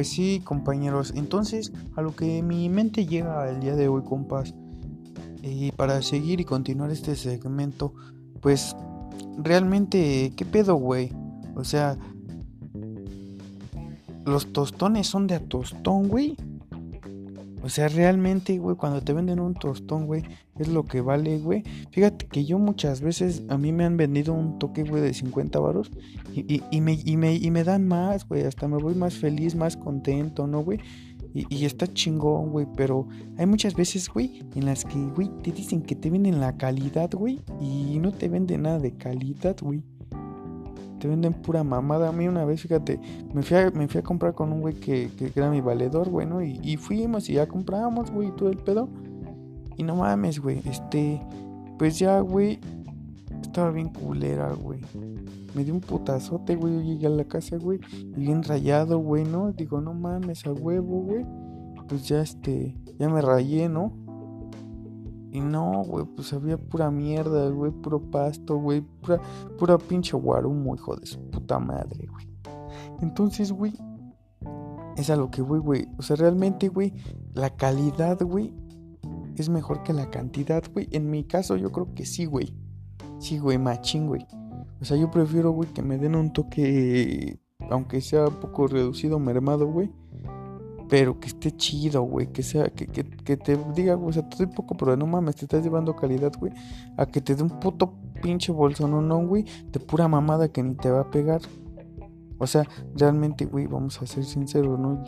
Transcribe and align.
pues 0.00 0.08
sí, 0.08 0.40
compañeros. 0.42 1.12
Entonces, 1.14 1.74
a 1.94 2.00
lo 2.00 2.16
que 2.16 2.42
mi 2.42 2.70
mente 2.70 3.04
llega 3.04 3.50
el 3.50 3.60
día 3.60 3.76
de 3.76 3.88
hoy, 3.88 4.00
compas, 4.02 4.54
y 5.42 5.72
para 5.72 6.00
seguir 6.00 6.40
y 6.40 6.46
continuar 6.46 6.90
este 6.90 7.14
segmento, 7.14 7.92
pues 8.40 8.74
realmente, 9.36 10.32
¿qué 10.34 10.46
pedo, 10.46 10.76
güey? 10.76 11.12
O 11.54 11.64
sea, 11.64 11.98
los 14.24 14.50
tostones 14.54 15.06
son 15.06 15.26
de 15.26 15.34
a 15.34 15.40
tostón, 15.40 16.08
güey. 16.08 16.34
O 17.62 17.68
sea, 17.68 17.88
realmente, 17.88 18.58
güey, 18.58 18.76
cuando 18.76 19.02
te 19.02 19.12
venden 19.12 19.40
un 19.40 19.54
tostón, 19.54 20.06
güey, 20.06 20.22
es 20.58 20.68
lo 20.68 20.84
que 20.84 21.00
vale, 21.00 21.38
güey. 21.38 21.62
Fíjate 21.90 22.26
que 22.26 22.44
yo 22.44 22.58
muchas 22.58 23.00
veces, 23.00 23.42
a 23.48 23.58
mí 23.58 23.72
me 23.72 23.84
han 23.84 23.96
vendido 23.96 24.32
un 24.32 24.58
toque, 24.58 24.82
güey, 24.82 25.02
de 25.02 25.12
50 25.12 25.58
varos 25.58 25.90
y, 26.34 26.62
y, 26.70 26.80
me, 26.80 26.98
y, 27.04 27.16
me, 27.16 27.34
y 27.34 27.50
me 27.50 27.64
dan 27.64 27.86
más, 27.86 28.26
güey. 28.26 28.44
Hasta 28.44 28.66
me 28.66 28.78
voy 28.78 28.94
más 28.94 29.14
feliz, 29.14 29.54
más 29.54 29.76
contento, 29.76 30.46
¿no, 30.46 30.62
güey? 30.62 30.80
Y, 31.34 31.46
y, 31.54 31.64
está 31.64 31.86
chingón, 31.86 32.50
güey. 32.50 32.66
Pero 32.76 33.06
hay 33.36 33.46
muchas 33.46 33.74
veces, 33.74 34.08
güey, 34.08 34.42
en 34.54 34.64
las 34.64 34.84
que, 34.84 34.98
güey, 34.98 35.30
te 35.42 35.52
dicen 35.52 35.82
que 35.82 35.94
te 35.94 36.10
venden 36.10 36.40
la 36.40 36.56
calidad, 36.56 37.10
güey. 37.12 37.40
Y 37.60 37.98
no 37.98 38.12
te 38.12 38.28
venden 38.28 38.62
nada 38.62 38.78
de 38.78 38.92
calidad, 38.92 39.56
güey 39.60 39.82
te 41.00 41.08
venden 41.08 41.32
pura 41.32 41.64
mamada. 41.64 42.10
A 42.10 42.12
mí 42.12 42.28
una 42.28 42.44
vez, 42.44 42.60
fíjate, 42.60 43.00
me 43.34 43.42
fui 43.42 43.56
a, 43.56 43.70
me 43.72 43.88
fui 43.88 43.98
a 43.98 44.04
comprar 44.04 44.34
con 44.34 44.52
un 44.52 44.60
güey 44.60 44.74
que, 44.74 45.10
que, 45.18 45.32
era 45.34 45.50
mi 45.50 45.60
valedor, 45.60 46.08
güey. 46.08 46.28
Y, 46.62 46.72
y 46.72 46.76
fuimos 46.76 47.28
y 47.28 47.34
ya 47.34 47.48
compramos, 47.48 48.12
güey, 48.12 48.30
todo 48.36 48.50
el 48.50 48.58
pedo. 48.58 48.88
Y 49.76 49.82
no 49.82 49.96
mames, 49.96 50.38
güey, 50.38 50.60
este, 50.66 51.20
pues 51.78 51.98
ya, 51.98 52.20
güey, 52.20 52.60
estaba 53.42 53.70
bien 53.70 53.88
culera, 53.88 54.52
güey. 54.52 54.80
Me 55.54 55.64
dio 55.64 55.74
un 55.74 55.80
putazote, 55.80 56.54
güey. 56.54 56.74
Yo 56.74 56.80
llegué 56.82 57.06
a 57.06 57.10
la 57.10 57.24
casa, 57.24 57.56
güey. 57.56 57.80
Y 57.92 58.20
bien 58.20 58.42
rayado, 58.42 58.98
güey, 58.98 59.24
¿no? 59.24 59.52
Digo, 59.52 59.80
no 59.80 59.94
mames, 59.94 60.46
a 60.46 60.52
huevo, 60.52 61.00
güey. 61.00 61.24
Pues 61.88 62.06
ya, 62.06 62.20
este, 62.20 62.76
ya 62.98 63.08
me 63.08 63.20
rayé, 63.20 63.68
¿no? 63.68 63.92
Y 65.32 65.40
no, 65.40 65.84
güey, 65.84 66.04
pues 66.04 66.32
había 66.32 66.58
pura 66.58 66.90
mierda, 66.90 67.48
güey, 67.50 67.70
puro 67.70 68.00
pasto, 68.00 68.56
güey, 68.56 68.80
pura, 68.80 69.20
pura 69.58 69.78
pinche 69.78 70.16
guarumo, 70.16 70.74
hijo 70.74 70.96
de 70.96 71.06
su 71.06 71.20
puta 71.30 71.58
madre, 71.58 72.06
güey. 72.06 72.28
Entonces, 73.00 73.52
güey, 73.52 73.72
es 74.96 75.08
a 75.08 75.16
lo 75.16 75.30
que 75.30 75.42
voy, 75.42 75.60
güey. 75.60 75.88
O 75.98 76.02
sea, 76.02 76.16
realmente, 76.16 76.68
güey, 76.68 76.92
la 77.34 77.50
calidad, 77.50 78.20
güey, 78.22 78.52
es 79.36 79.48
mejor 79.48 79.84
que 79.84 79.92
la 79.92 80.10
cantidad, 80.10 80.64
güey. 80.72 80.88
En 80.90 81.10
mi 81.10 81.24
caso, 81.24 81.56
yo 81.56 81.70
creo 81.70 81.94
que 81.94 82.04
sí, 82.04 82.24
güey. 82.24 82.52
Sí, 83.18 83.38
güey, 83.38 83.58
machín, 83.58 84.08
güey. 84.08 84.26
O 84.80 84.84
sea, 84.84 84.96
yo 84.96 85.10
prefiero, 85.10 85.52
güey, 85.52 85.68
que 85.72 85.82
me 85.82 85.96
den 85.96 86.16
un 86.16 86.32
toque, 86.32 87.38
aunque 87.70 88.00
sea 88.00 88.26
un 88.26 88.40
poco 88.40 88.66
reducido, 88.66 89.18
mermado, 89.20 89.66
güey 89.66 89.90
pero 90.90 91.20
que 91.20 91.28
esté 91.28 91.52
chido, 91.52 92.02
güey, 92.02 92.26
que 92.26 92.42
sea, 92.42 92.68
que, 92.68 92.88
que, 92.88 93.04
que 93.04 93.36
te 93.36 93.56
diga, 93.76 93.96
o 93.96 94.12
sea, 94.12 94.28
te 94.28 94.38
doy 94.38 94.48
poco, 94.48 94.76
pero 94.76 94.96
no 94.96 95.06
mames, 95.06 95.36
te 95.36 95.44
estás 95.44 95.62
llevando 95.62 95.94
calidad, 95.94 96.32
güey, 96.36 96.52
a 96.96 97.06
que 97.06 97.20
te 97.20 97.36
dé 97.36 97.44
un 97.44 97.60
puto 97.60 97.94
pinche 98.20 98.50
bolsón 98.50 98.92
o 98.94 99.00
no, 99.00 99.24
güey, 99.24 99.44
de 99.70 99.78
pura 99.78 100.08
mamada 100.08 100.48
que 100.48 100.64
ni 100.64 100.74
te 100.74 100.90
va 100.90 101.02
a 101.02 101.10
pegar. 101.10 101.40
O 102.38 102.46
sea, 102.46 102.66
realmente, 102.96 103.44
güey, 103.44 103.68
vamos 103.68 104.02
a 104.02 104.06
ser 104.06 104.24
sinceros, 104.24 104.80
¿no? 104.80 105.04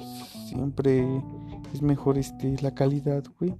Siempre 0.46 1.04
es 1.74 1.82
mejor 1.82 2.16
este, 2.16 2.56
la 2.62 2.72
calidad, 2.72 3.24
güey, 3.40 3.56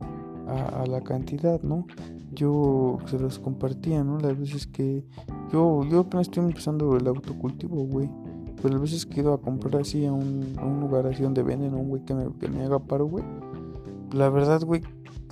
a, 0.47 0.83
a, 0.83 0.87
la 0.87 1.01
cantidad, 1.01 1.61
¿no? 1.63 1.87
Yo 2.31 2.99
se 3.07 3.19
los 3.19 3.41
compartía, 3.41 4.05
¿no? 4.05 4.21
Las 4.21 4.39
veces 4.39 4.69
que 4.69 5.05
yo, 5.53 5.83
yo 5.91 6.01
apenas 6.01 6.29
estoy 6.29 6.45
empezando 6.45 6.97
el 6.97 7.09
autocultivo, 7.09 7.85
güey 7.85 8.09
pues 8.63 8.73
las 8.73 8.81
veces 8.81 9.07
que 9.07 9.21
he 9.21 9.33
a 9.33 9.37
comprar 9.39 9.83
así 9.83 10.07
a 10.07 10.13
un, 10.13 10.55
a 10.57 10.65
lugar 10.65 11.07
así 11.09 11.23
donde 11.23 11.43
venden 11.43 11.75
un 11.75 11.89
güey 11.89 12.05
que 12.05 12.15
me, 12.15 12.33
que 12.39 12.49
me 12.49 12.65
haga 12.65 12.79
paro, 12.79 13.07
güey. 13.07 13.25
La 14.13 14.31
verdad, 14.31 14.63
güey, 14.63 14.83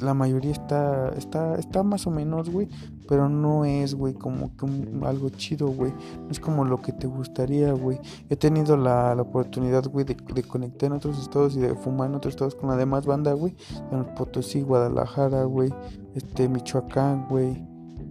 la 0.01 0.15
mayoría 0.15 0.51
está, 0.51 1.11
está, 1.11 1.55
está 1.55 1.85
más 1.85 2.09
o 2.09 2.11
menos, 2.11 2.51
güey. 2.51 2.69
Pero 3.09 3.29
no 3.29 3.65
es, 3.65 3.95
güey, 3.95 4.15
como 4.15 4.57
que 4.57 4.65
un, 4.65 5.03
algo 5.05 5.29
chido, 5.29 5.69
güey. 5.69 5.93
No 5.93 6.31
es 6.31 6.41
como 6.41 6.65
lo 6.65 6.83
que 6.83 6.93
te 6.93 7.07
gustaría, 7.07 7.73
güey. 7.73 8.01
He 8.29 8.37
tenido 8.37 8.77
la, 8.77 9.15
la 9.15 9.23
oportunidad, 9.23 9.85
güey, 9.87 10.05
de, 10.05 10.17
de, 10.35 10.43
conectar 10.43 10.89
en 10.89 10.95
otros 10.95 11.21
estados 11.21 11.55
y 11.55 11.61
de 11.61 11.75
fumar 11.77 12.09
en 12.09 12.17
otros 12.17 12.35
estados 12.35 12.57
con 12.57 12.71
la 12.71 12.77
demás 12.77 13.07
banda, 13.07 13.33
güey. 13.33 13.55
En 13.93 14.05
Potosí, 14.17 14.63
Guadalajara, 14.63 15.45
güey. 15.45 15.73
Este, 16.15 16.49
Michoacán, 16.49 17.29
güey. 17.29 17.65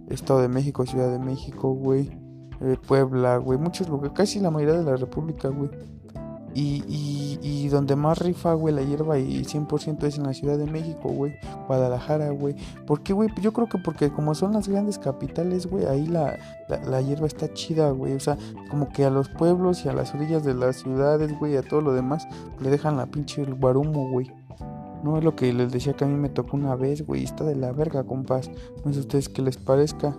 Estado 0.08 0.40
de 0.40 0.48
México, 0.48 0.86
Ciudad 0.86 1.10
de 1.10 1.18
México, 1.18 1.72
güey. 1.74 2.19
Puebla, 2.86 3.38
güey, 3.38 3.58
muchos 3.58 3.88
lugares, 3.88 4.12
casi 4.14 4.38
la 4.40 4.50
mayoría 4.50 4.78
de 4.78 4.84
la 4.84 4.96
República, 4.96 5.48
güey. 5.48 5.70
Y, 6.52 6.82
y, 6.88 7.38
y, 7.42 7.68
donde 7.68 7.94
más 7.94 8.18
rifa, 8.18 8.54
güey, 8.54 8.74
la 8.74 8.82
hierba 8.82 9.18
y 9.18 9.44
100% 9.44 10.02
es 10.02 10.18
en 10.18 10.24
la 10.24 10.34
Ciudad 10.34 10.58
de 10.58 10.66
México, 10.66 11.08
güey, 11.08 11.36
Guadalajara, 11.68 12.30
güey. 12.30 12.56
¿Por 12.86 13.02
qué, 13.02 13.12
güey? 13.12 13.28
Yo 13.40 13.52
creo 13.52 13.68
que 13.68 13.78
porque 13.78 14.10
como 14.10 14.34
son 14.34 14.52
las 14.52 14.66
grandes 14.66 14.98
capitales, 14.98 15.66
güey, 15.66 15.86
ahí 15.86 16.06
la, 16.06 16.36
la, 16.68 17.00
hierba 17.00 17.28
está 17.28 17.52
chida, 17.52 17.92
güey. 17.92 18.14
O 18.14 18.20
sea, 18.20 18.36
como 18.68 18.88
que 18.88 19.04
a 19.04 19.10
los 19.10 19.28
pueblos 19.28 19.84
y 19.84 19.88
a 19.88 19.92
las 19.92 20.12
orillas 20.12 20.42
de 20.42 20.54
las 20.54 20.76
ciudades, 20.76 21.38
güey, 21.38 21.56
a 21.56 21.62
todo 21.62 21.82
lo 21.82 21.92
demás, 21.92 22.26
le 22.60 22.68
dejan 22.68 22.96
la 22.96 23.06
pinche 23.06 23.44
guarumo, 23.44 24.10
güey. 24.10 24.32
No 25.04 25.18
es 25.18 25.24
lo 25.24 25.36
que 25.36 25.52
les 25.52 25.70
decía 25.70 25.92
que 25.92 26.04
a 26.04 26.08
mí 26.08 26.16
me 26.16 26.30
tocó 26.30 26.56
una 26.56 26.74
vez, 26.74 27.06
güey. 27.06 27.22
Está 27.22 27.44
de 27.44 27.54
la 27.54 27.70
verga, 27.70 28.02
compas. 28.02 28.50
No 28.84 28.92
sé 28.92 28.98
a 28.98 29.02
ustedes 29.02 29.28
qué 29.28 29.40
les 29.40 29.56
parezca 29.56 30.16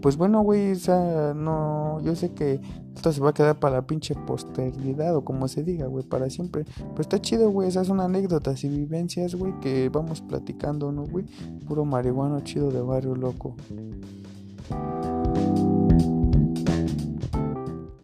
pues 0.00 0.16
bueno, 0.16 0.42
güey, 0.42 0.72
o 0.72 0.76
sea, 0.76 1.32
no, 1.34 2.00
yo 2.02 2.14
sé 2.14 2.32
que 2.32 2.60
esto 2.94 3.12
se 3.12 3.20
va 3.20 3.30
a 3.30 3.34
quedar 3.34 3.58
para 3.58 3.76
la 3.76 3.86
pinche 3.86 4.14
posteridad 4.14 5.14
o 5.14 5.24
como 5.24 5.48
se 5.48 5.62
diga, 5.62 5.86
güey, 5.86 6.04
para 6.04 6.30
siempre. 6.30 6.64
Pero 6.76 7.00
está 7.00 7.20
chido, 7.20 7.50
güey, 7.50 7.68
esas 7.68 7.86
son 7.86 8.00
anécdotas 8.00 8.64
y 8.64 8.68
vivencias, 8.68 9.34
güey, 9.34 9.58
que 9.60 9.88
vamos 9.88 10.20
platicando, 10.20 10.92
¿no, 10.92 11.04
güey? 11.04 11.24
Puro 11.66 11.84
marihuano 11.84 12.40
chido 12.40 12.70
de 12.70 12.80
barrio 12.80 13.14
loco. 13.14 13.54